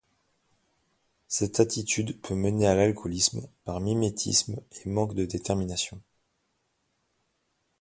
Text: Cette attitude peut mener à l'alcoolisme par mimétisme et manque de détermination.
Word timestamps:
Cette 1.27 1.59
attitude 1.59 2.19
peut 2.23 2.33
mener 2.33 2.65
à 2.65 2.73
l'alcoolisme 2.73 3.47
par 3.65 3.79
mimétisme 3.79 4.59
et 4.83 4.89
manque 4.89 5.13
de 5.13 5.25
détermination. 5.25 6.01